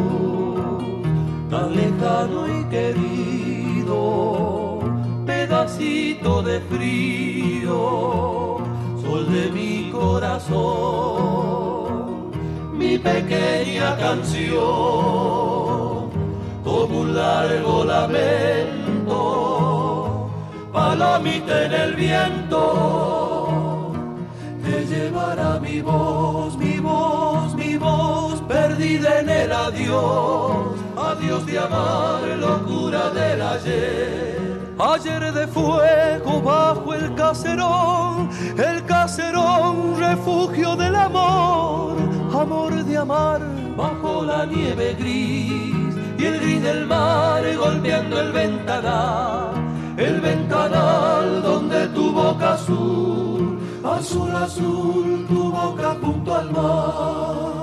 tan 1.56 1.72
lejano 1.74 2.42
y 2.60 2.64
querido, 2.66 3.94
pedacito 5.26 6.42
de 6.44 6.60
frío, 6.72 7.78
sol 9.02 9.24
de 9.32 9.52
mi 9.52 9.90
corazón, 9.90 10.66
mi 12.74 12.98
pequeña 12.98 13.96
canción, 13.98 14.60
como 16.66 17.00
un 17.04 17.16
largo 17.16 17.86
lamento, 17.86 19.20
palomita 20.74 21.66
en 21.68 21.74
el 21.74 21.96
viento, 21.96 23.94
te 24.62 24.86
llevará 24.88 25.60
mi 25.62 25.80
voz, 25.80 26.58
mi 26.58 26.80
voz, 26.80 27.56
mi 27.56 27.78
voz, 27.78 28.42
perdida 28.42 29.22
en 29.22 29.30
el 29.30 29.54
adiós, 29.54 30.85
adiós 31.16 31.46
de 31.46 31.58
amar, 31.58 32.22
locura 32.40 33.10
del 33.10 33.42
ayer. 33.42 34.76
Ayer 34.78 35.34
de 35.34 35.48
fuego 35.48 36.42
bajo 36.42 36.94
el 36.94 37.16
caserón, 37.16 38.30
el 38.58 38.86
caserón 38.86 39.98
refugio 39.98 40.76
del 40.76 40.96
amor, 40.96 41.98
amor 42.34 42.74
de 42.84 42.98
amar 42.98 43.42
bajo 43.78 44.26
la 44.26 44.46
nieve 44.46 44.96
gris 45.00 45.74
y 46.18 46.26
el 46.26 46.40
gris 46.42 46.62
del 46.62 46.86
mar 46.88 47.44
golpeando 47.56 48.20
el 48.20 48.32
ventanal, 48.34 49.52
el 49.98 50.20
ventanal 50.20 51.42
donde 51.42 51.88
tu 51.88 52.12
boca 52.12 52.54
azul, 52.54 53.58
azul 53.84 54.36
azul, 54.36 55.26
tu 55.30 55.52
boca 55.52 55.96
junto 56.02 56.36
al 56.36 56.52
mar. 56.52 57.55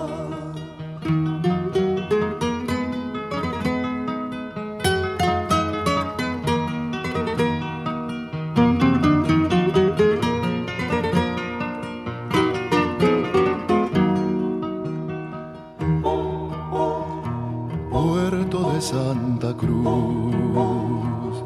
Cruz, 19.55 21.45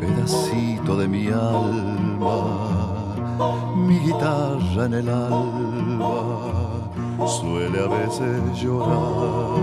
pedacito 0.00 0.96
de 0.96 1.08
mi 1.08 1.26
alma, 1.28 2.36
mi 3.76 3.98
guitarra 3.98 4.86
en 4.86 4.94
el 4.94 5.08
alba 5.08 6.60
suele 7.26 7.78
a 7.80 7.88
veces 7.88 8.60
llorar. 8.60 9.58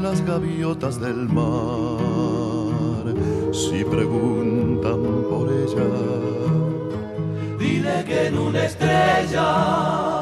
Las 0.00 0.24
gaviotas 0.24 1.00
del 1.00 1.28
mar, 1.28 3.14
si 3.52 3.84
preguntan 3.84 5.02
por 5.28 5.52
ella, 5.52 5.86
Dile 7.58 8.04
que 8.06 8.28
en 8.28 8.38
una 8.38 8.64
estrella 8.64 10.19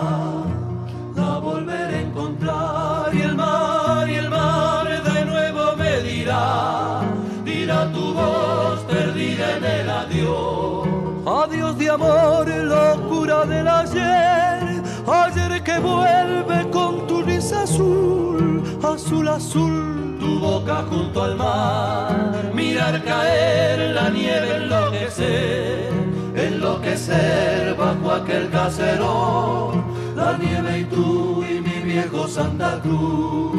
locura 13.38 13.46
del 13.46 13.68
ayer, 13.68 14.82
ayer 15.06 15.62
que 15.62 15.78
vuelve 15.78 16.70
con 16.70 17.06
tu 17.06 17.22
risa 17.22 17.62
azul, 17.62 18.62
azul 18.82 19.28
azul, 19.28 20.16
tu 20.20 20.38
boca 20.40 20.84
junto 20.90 21.22
al 21.22 21.36
mar, 21.36 22.52
mirar 22.54 23.02
caer 23.04 23.94
la 23.94 24.08
nieve 24.10 24.56
enloquecer 24.56 25.88
enloquecer 26.34 27.74
bajo 27.76 28.12
aquel 28.12 28.48
caserón, 28.50 29.84
la 30.14 30.36
nieve 30.38 30.80
y 30.80 30.84
tú 30.84 31.44
y 31.44 31.60
mi 31.60 31.82
viejo 31.82 32.28
Santa 32.28 32.80
Cruz, 32.80 33.56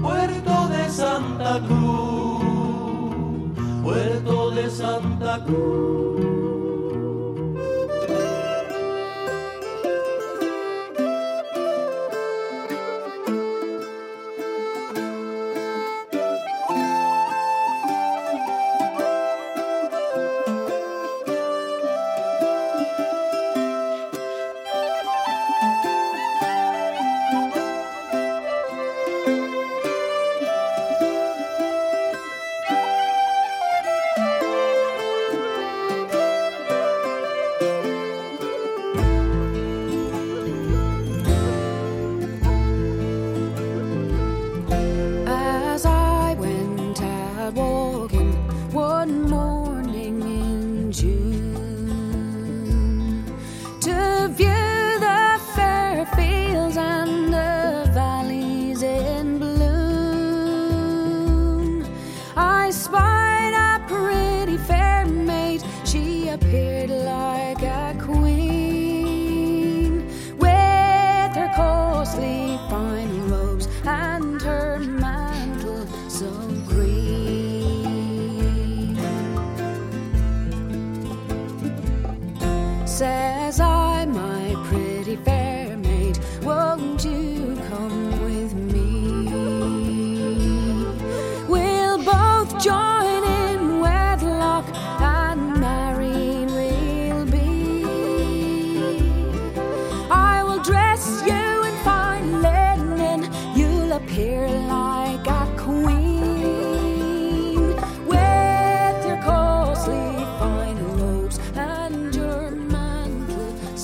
puerto 0.00 0.68
de 0.68 0.88
Santa 0.88 1.60
Cruz, 1.66 2.42
puerto 3.82 4.50
de 4.52 4.70
Santa 4.70 5.44
Cruz. 5.44 5.93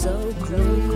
so 0.01 0.33
close. 0.41 0.90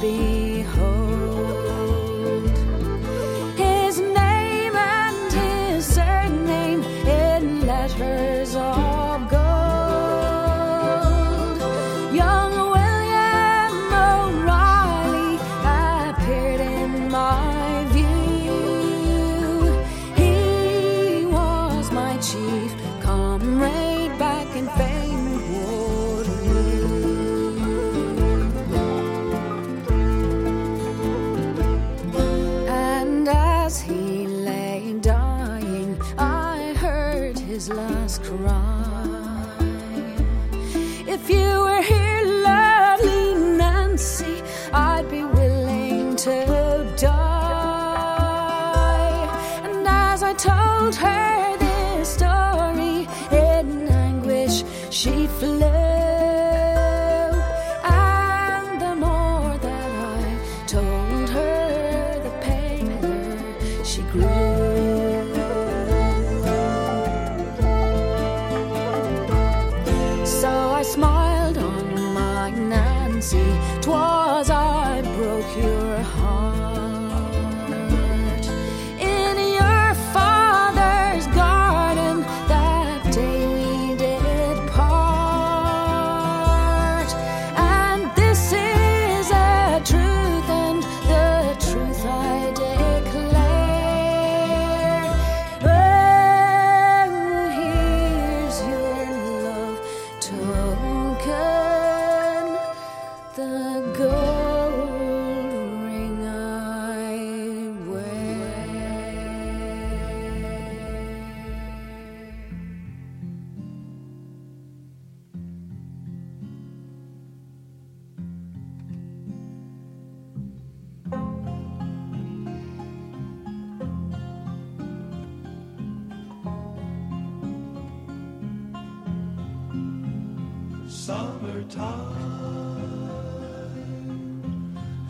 be 0.00 0.35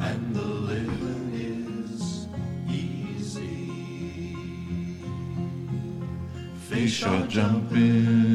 and 0.01 0.35
the 0.35 0.43
living 0.43 1.33
is 1.35 2.27
easy. 2.69 4.35
Fish 6.69 7.03
are 7.05 7.27
jumping. 7.27 8.26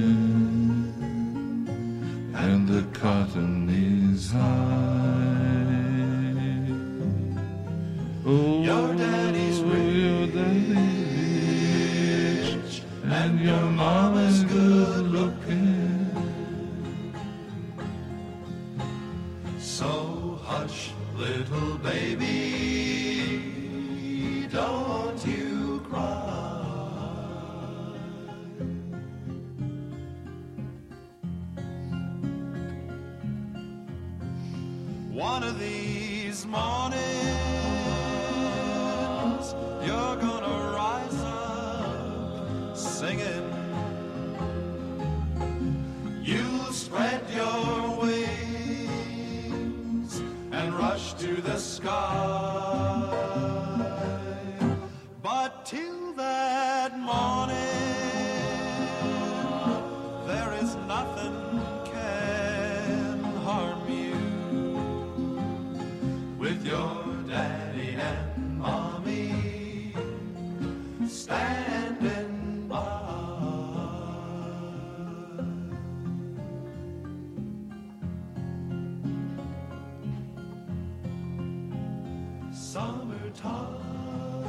summertime, 82.71 84.47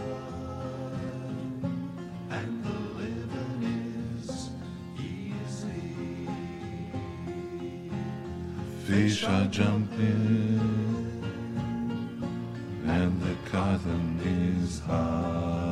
and 2.30 2.64
the 2.64 2.78
living 3.00 3.62
is 4.20 4.50
easy. 4.96 6.28
Fish 8.84 9.24
are 9.24 9.46
jumping, 9.46 10.60
and 12.86 13.20
the 13.22 13.34
cotton 13.50 14.20
is 14.24 14.78
high. 14.78 15.71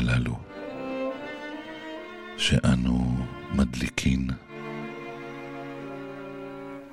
הללו, 0.00 0.38
שאנו 2.36 3.16
מדליקין. 3.54 4.30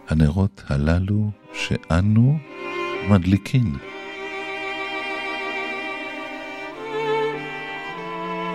הנרות 0.07 0.63
הללו 0.67 1.31
שאנו 1.53 2.37
מדליקין. 3.09 3.75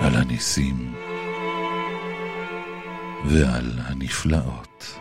על 0.03 0.15
הניסים 0.17 0.95
ועל 3.25 3.71
הנפלאות 3.79 4.99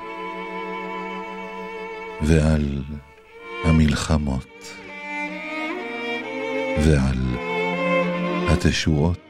ועל 2.21 2.83
המלחמות 3.65 4.75
ועל 6.85 7.17
התשועות. 8.47 9.20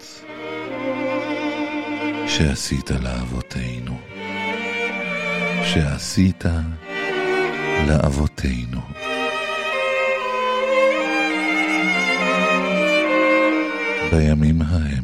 שעשית 2.37 2.91
לאבותינו, 2.91 3.97
שעשית 5.63 6.43
לאבותינו. 7.87 8.81
בימים 14.11 14.61
ההם, 14.61 15.03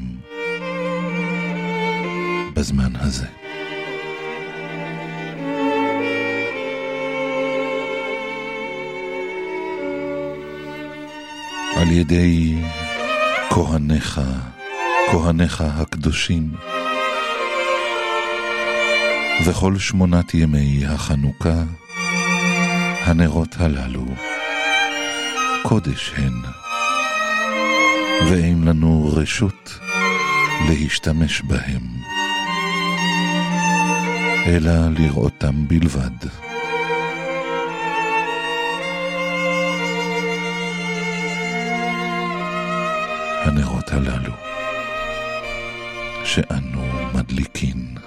בזמן 2.53 2.95
הזה. 2.95 3.27
על 11.75 11.91
ידי 11.91 12.55
כהניך, 13.49 14.21
כהניך 15.11 15.61
הקדושים, 15.61 16.51
וכל 19.45 19.79
שמונת 19.79 20.33
ימי 20.33 20.85
החנוכה, 20.85 21.63
הנרות 23.03 23.55
הללו, 23.59 24.05
קודש 25.63 26.13
הן, 26.17 26.33
ואין 28.29 28.63
לנו 28.63 29.11
רשות 29.13 29.79
להשתמש 30.69 31.41
בהם, 31.41 31.81
אלא 34.45 34.71
לראותם 34.97 35.67
בלבד. 35.67 36.27
הנרות 43.43 43.91
הללו 43.91 44.33
שאנו 46.23 46.81
מדליקין. 47.13 47.97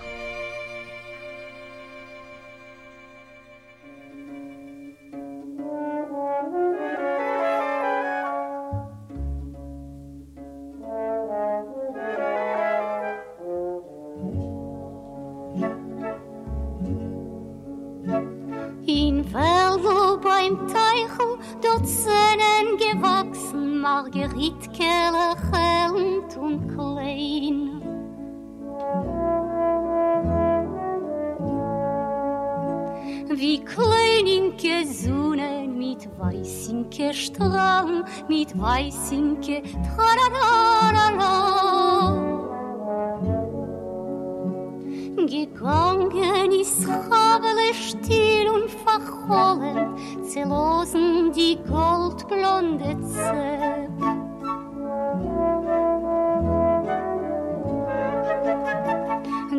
Goldblonde 51.81 52.97
Zepp. 53.07 53.91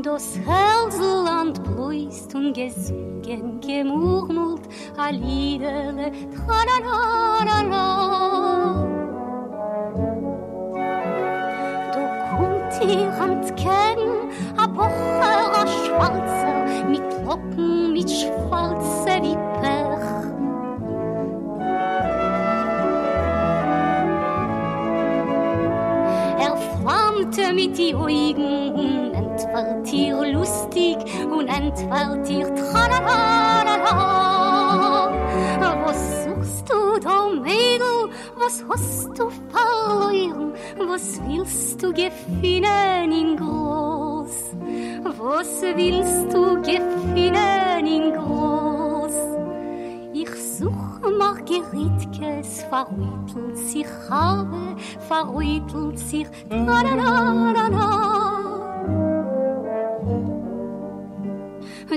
Das 0.04 0.38
Hälsland 0.38 1.64
bläust 1.64 2.34
und 2.36 2.54
gesungen, 2.54 3.60
gemurmelt, 3.62 4.62
a 4.98 5.10
Liederle, 5.10 6.12
tra-la-la-la-la. 6.36 7.92
kommt 12.32 12.74
ihr 12.90 13.12
Kennen, 13.56 14.32
a 14.58 14.66
Bocher, 14.68 15.52
a 15.54 15.68
Schwarzer, 15.68 16.90
mit 16.90 17.04
Locken, 17.26 17.94
mit 17.94 18.10
Schwarze 18.10 19.11
flammte 27.32 27.54
mit 27.54 27.78
die 27.78 27.96
Augen 27.96 28.74
und 28.74 29.14
entfällt 29.14 29.94
ihr 29.94 30.34
lustig 30.34 30.98
und 31.32 31.48
entfällt 31.48 32.30
ihr 32.30 32.54
tra-la-la-la-la. 32.56 34.32
Was 35.86 36.26
suchst 36.26 36.70
du 36.70 37.00
da, 37.00 37.30
Mädel? 37.30 38.10
Was 38.38 38.64
hast 38.70 39.18
du 39.18 39.30
verloren? 39.50 40.54
Was 40.88 41.22
willst 41.28 41.82
du 41.82 41.94
gefinnen 41.94 43.12
in 43.12 43.38
groß? 43.38 44.56
Was 45.18 45.62
willst 45.62 46.34
du 46.34 46.62
gefinnen 46.62 47.86
in 47.86 48.14
groß? 48.14 48.61
Margeritkes, 51.10 52.64
verrüttelt 52.70 53.58
sich 53.58 53.88
habe, 54.10 54.76
verrüttelt 55.08 55.98
sich 55.98 56.28
na 56.50 56.84
na 56.84 56.96
na 56.96 57.54
na 57.54 57.70
na. 57.70 58.22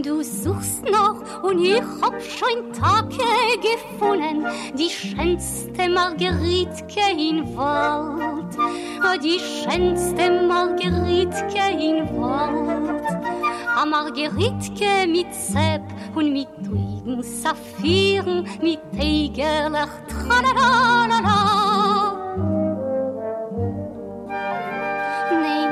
Du 0.02 0.22
suchst 0.22 0.82
noch 0.90 1.44
und 1.44 1.60
ich 1.60 1.80
hab 2.02 2.20
schon 2.20 2.72
Tage 2.72 3.16
gefunden, 3.62 4.44
die 4.76 4.90
schönste 4.90 5.88
Margeritke 5.88 7.12
in 7.16 7.56
Wald, 7.56 8.56
die 9.22 9.38
schönste 9.38 10.46
Margeritke 10.48 11.70
in 11.78 12.08
Wald. 12.20 13.04
A 13.76 13.86
Margeritke 13.86 15.06
mit 15.06 15.32
Sepp 15.32 15.82
und 16.16 16.32
mit 16.32 16.48
ruhigen 17.04 17.22
Saphiren, 17.22 18.48
mit 18.60 18.80
Tegerlach, 18.92 19.88
tra-la-la-la-la. 20.08 21.38
Nein, 25.30 25.70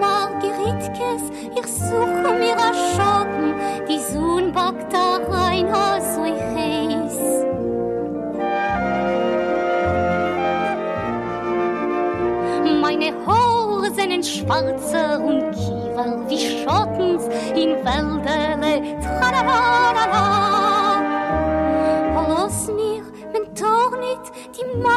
Margeritkes, 0.00 1.22
ich 1.56 1.66
suche 1.66 2.32
mir 2.38 2.56
a 2.56 2.72
Schatten, 2.94 3.54
die 3.88 3.98
Sonne 3.98 4.52
backt 4.52 4.92
da 4.92 5.18
rein, 5.28 5.66
oh, 5.66 6.00
so 6.00 6.24
heiß. 6.24 7.18
Meine 12.80 13.12
Haare 13.26 13.90
sind 13.94 14.26
schwarzer 14.26 15.20
und 15.22 15.52
Kiefer 15.52 16.28
wie 16.28 16.38
Schottens 16.38 17.24
in 17.54 17.76
Wäldere, 17.84 18.82
tra-la-la-la-la. 19.00 20.39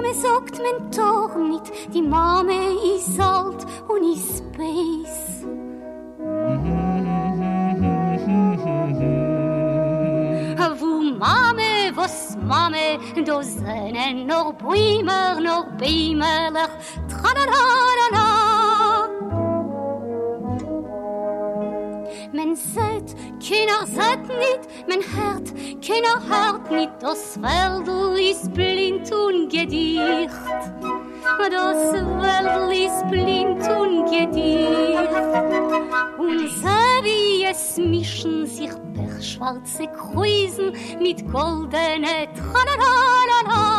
me 0.03 0.13
sagt 0.13 0.59
men 0.59 0.91
toch 0.91 1.35
nicht. 1.35 1.93
die 1.93 2.01
mame 2.01 2.59
ist 2.95 3.19
alt 3.19 3.65
und 3.87 4.03
ist 4.13 4.39
space. 4.39 5.45
Wo 10.79 11.01
mame, 11.23 11.91
was 11.95 12.37
mame, 12.41 12.99
da 13.25 13.41
sind 13.43 14.27
noch 14.27 14.53
Brümer, 14.57 15.39
noch 15.39 15.67
Beimerlach, 15.77 16.75
tralalala. 17.07 18.32
mijn 22.53 22.57
zet, 22.73 23.15
kinder 23.39 23.87
zet 23.87 24.27
nicht 24.27 24.87
mein 24.87 25.01
Herz, 25.01 25.51
kinder 25.81 26.21
hört 26.27 26.71
nicht, 26.71 26.91
das 26.99 27.41
Weltl 27.41 28.19
ist 28.19 28.53
blind 28.53 29.11
und 29.11 29.49
gedicht. 29.51 30.29
Das 31.51 31.93
Weltl 31.93 32.71
ist 32.71 33.09
blind 33.09 33.67
und 33.69 34.05
gedicht. 34.05 35.09
Und 36.17 36.49
so 36.61 37.03
wie 37.03 37.43
es 37.43 37.77
mischen 37.77 38.45
sich 38.45 38.71
per 38.93 39.21
schwarze 39.21 39.87
Kreusen 39.87 40.73
mit 40.99 41.25
goldenen 41.31 42.27
Tralalala. 42.35 43.72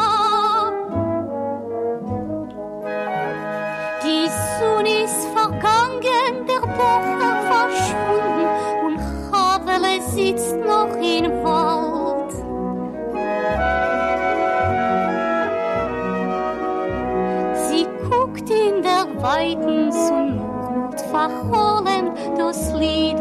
Morgen 6.04 6.46
der 6.46 6.60
Bocher 6.60 7.34
verschwunden 7.50 8.46
und 8.84 8.98
Havele 9.32 10.02
sitzt 10.02 10.56
noch 10.56 10.94
im 10.96 11.32
Wald. 11.42 12.32
Sie 17.68 17.86
guckt 18.10 18.50
in 18.50 18.82
der 18.82 19.06
weiten 19.22 19.90
Sonne 19.92 20.42
und 20.90 21.00
verholen 21.00 22.10
das 22.36 22.72
Lied. 22.74 23.14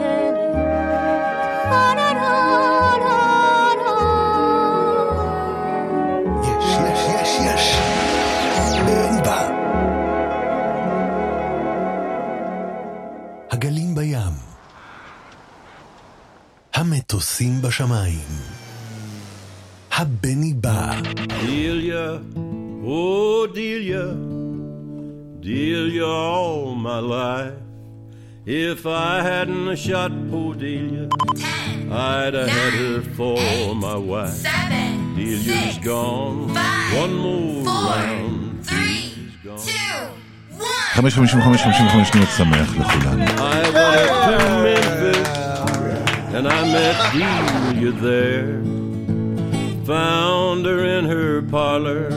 המטוסים 16.83 17.61
בשמיים. 17.61 18.27
הבני 19.91 20.53
בא. 20.53 20.91
דיליה, 21.45 22.11
או 22.83 23.43
דיליה, 23.53 24.05
דיליה 25.39 26.03
all 26.03 26.75
my 26.85 27.01
life. 27.11 27.59
If 28.45 28.85
I 28.85 29.13
hadn't 29.29 29.75
shot 29.85 30.11
poor 30.31 30.55
דיליה, 30.55 31.07
I'd 31.89 32.33
have 32.33 32.49
had 32.57 32.73
her 32.81 33.01
for 33.17 33.37
my 33.85 33.97
wife. 34.11 34.39
Delia's 35.15 35.77
gone. 35.91 36.39
One 37.03 37.13
more 37.23 37.63
round. 37.91 38.35
Three, 38.67 39.05
two. 39.43 40.23
חמש, 40.93 41.13
חמישים, 41.13 41.41
חמש, 41.41 41.61
חמישים, 41.61 41.89
חמש, 41.89 42.07
שניות 42.07 42.29
שמח 42.37 42.69
לכולנו. 42.75 43.23
And 46.33 46.47
I 46.47 46.63
met 46.63 47.13
Delia 47.13 47.91
there. 47.91 48.63
Found 49.85 50.65
her 50.65 50.83
in 50.83 51.05
her 51.05 51.41
parlor 51.43 52.07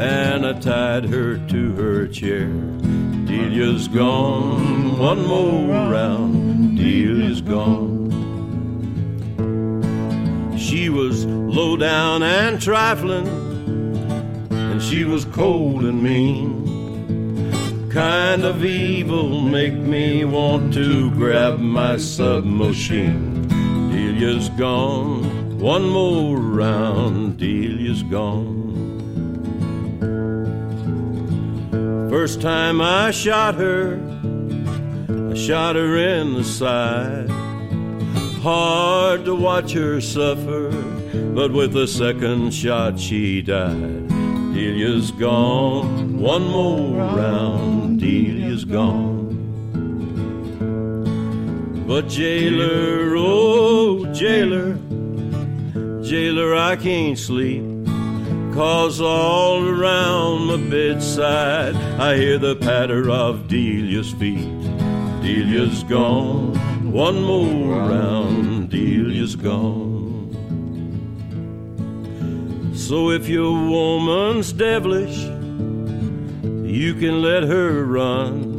and 0.00 0.44
I 0.44 0.54
tied 0.54 1.04
her 1.04 1.38
to 1.38 1.72
her 1.76 2.08
chair. 2.08 2.48
Delia's 3.26 3.86
gone, 3.86 4.98
one 4.98 5.26
more 5.26 5.90
round. 5.90 6.76
Delia's 6.76 7.40
gone. 7.40 8.10
She 10.58 10.88
was 10.88 11.24
low 11.24 11.76
down 11.76 12.22
and 12.22 12.60
trifling, 12.60 13.28
and 14.50 14.82
she 14.82 15.04
was 15.04 15.24
cold 15.26 15.84
and 15.84 16.02
mean 16.02 16.62
kind 17.90 18.42
of 18.42 18.64
evil 18.64 19.42
make 19.42 19.74
me 19.74 20.24
want 20.24 20.72
to 20.72 21.10
grab 21.10 21.58
my 21.58 21.94
submachine. 21.98 23.31
Delia's 24.22 24.50
gone, 24.50 25.58
one 25.58 25.90
more 25.90 26.36
round, 26.36 27.38
Delia's 27.38 28.04
gone. 28.04 28.78
First 32.08 32.40
time 32.40 32.80
I 32.80 33.10
shot 33.10 33.56
her, 33.56 33.98
I 35.28 35.34
shot 35.34 35.74
her 35.74 35.96
in 35.96 36.34
the 36.34 36.44
side. 36.44 37.28
Hard 38.42 39.24
to 39.24 39.34
watch 39.34 39.72
her 39.72 40.00
suffer, 40.00 40.70
but 41.34 41.52
with 41.52 41.72
the 41.72 41.88
second 41.88 42.54
shot 42.54 43.00
she 43.00 43.42
died. 43.42 44.06
Delia's 44.54 45.10
gone, 45.10 46.20
one 46.20 46.44
more 46.44 46.96
round, 46.96 47.98
Delia's 47.98 48.64
gone. 48.64 49.21
But 51.86 52.08
jailer, 52.08 53.14
oh 53.16 54.12
jailer, 54.14 54.74
jailer, 56.02 56.54
I 56.54 56.76
can't 56.76 57.18
sleep. 57.18 57.64
Cause 58.54 59.00
all 59.00 59.66
around 59.66 60.46
my 60.46 60.58
bedside 60.70 61.74
I 61.98 62.16
hear 62.16 62.38
the 62.38 62.54
patter 62.54 63.10
of 63.10 63.48
Delia's 63.48 64.12
feet. 64.12 64.46
Delia's 65.22 65.82
gone, 65.84 66.92
one 66.92 67.22
more 67.22 67.88
round, 67.88 68.68
Delia's 68.70 69.36
gone. 69.36 70.02
So 72.74 73.10
if 73.10 73.28
your 73.28 73.52
woman's 73.52 74.52
devilish, 74.52 75.16
you 76.70 76.94
can 76.94 77.22
let 77.22 77.44
her 77.44 77.84
run. 77.84 78.51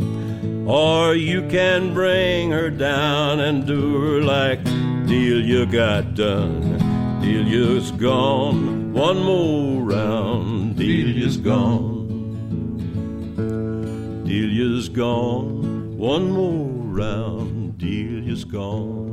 Or 0.66 1.14
you 1.14 1.40
can 1.48 1.94
bring 1.94 2.50
her 2.50 2.70
down 2.70 3.40
and 3.40 3.66
do 3.66 4.00
her 4.00 4.22
like 4.22 4.62
Delia 5.08 5.64
got 5.66 6.14
done. 6.14 6.78
Delia's 7.22 7.90
gone, 7.92 8.92
one 8.92 9.18
more 9.22 9.82
round, 9.82 10.76
Delia's 10.76 11.36
gone. 11.36 12.06
Delia's 14.24 14.88
gone, 14.88 15.96
one 15.96 16.30
more 16.30 16.68
round, 17.00 17.78
Delia's 17.78 18.44
gone. 18.44 19.08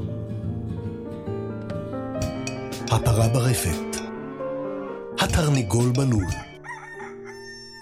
הפרה 2.92 3.28
ברפת. 3.28 4.02
התרנגול 5.20 5.92
בלול. 5.92 6.26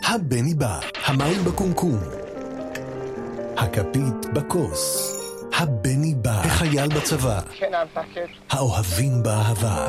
הבני 0.04 0.54
בא, 0.54 0.80
המים 1.06 1.44
בקומקום. 1.44 2.17
הכפית 3.59 4.33
בכוס. 4.33 5.15
הבני 5.55 6.15
בא, 6.15 6.41
החייל 6.45 6.89
בצבא. 6.89 7.41
האוהבים 8.51 9.23
באהבה. 9.23 9.89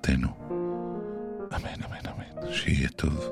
טובתנו. 0.00 0.28
אמן, 1.56 1.82
אמן, 1.86 2.06
אמן. 2.06 2.52
שיהיה 2.52 2.88
טוב. 2.88 3.30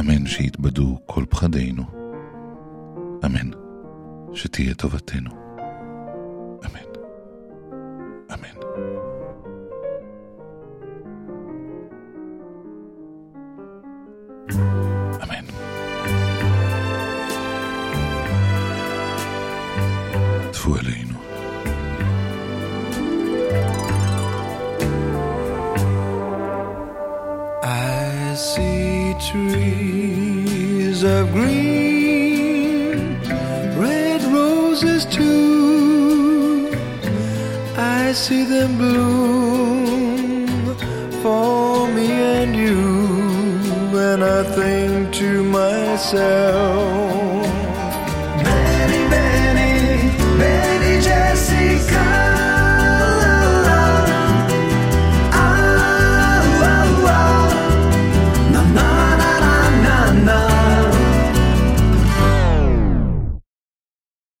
אמן 0.00 0.26
שיתבדו 0.26 0.98
כל 1.06 1.24
פחדינו. 1.30 1.82
אמן. 3.24 3.50
שתהיה 4.34 4.74
טובתנו. 4.74 5.43